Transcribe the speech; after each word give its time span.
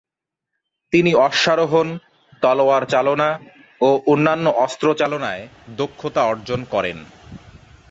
তিনি 0.93 1.11
অশ্বারোহণ, 1.19 1.87
তলোয়ার 2.41 2.83
চালনা 2.85 3.29
ও 3.81 3.89
অন্যান্য 4.07 4.45
অস্ত্রচালনায় 4.65 5.43
দক্ষতা 5.77 6.21
অর্জন 6.23 6.59
করেন। 6.65 6.97